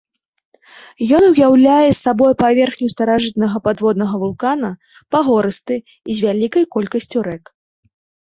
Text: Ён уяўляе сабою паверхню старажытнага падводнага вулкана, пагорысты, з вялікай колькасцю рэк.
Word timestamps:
Ён 1.17 1.23
уяўляе 1.31 1.89
сабою 2.03 2.29
паверхню 2.43 2.87
старажытнага 2.95 3.57
падводнага 3.67 4.15
вулкана, 4.23 4.71
пагорысты, 5.17 5.75
з 5.91 6.15
вялікай 6.27 6.63
колькасцю 6.77 7.19
рэк. 7.31 7.43